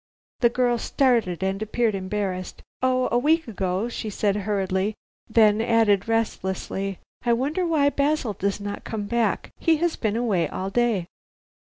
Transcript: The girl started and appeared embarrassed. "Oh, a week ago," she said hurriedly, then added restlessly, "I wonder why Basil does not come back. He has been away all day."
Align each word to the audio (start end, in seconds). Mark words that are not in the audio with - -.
The 0.39 0.49
girl 0.49 0.79
started 0.79 1.43
and 1.43 1.61
appeared 1.61 1.93
embarrassed. 1.93 2.63
"Oh, 2.81 3.07
a 3.11 3.19
week 3.19 3.47
ago," 3.47 3.87
she 3.87 4.09
said 4.09 4.35
hurriedly, 4.35 4.95
then 5.29 5.61
added 5.61 6.07
restlessly, 6.07 6.97
"I 7.23 7.33
wonder 7.33 7.67
why 7.67 7.89
Basil 7.91 8.33
does 8.33 8.59
not 8.59 8.83
come 8.83 9.03
back. 9.03 9.51
He 9.59 9.77
has 9.77 9.95
been 9.97 10.15
away 10.15 10.47
all 10.49 10.71
day." 10.71 11.05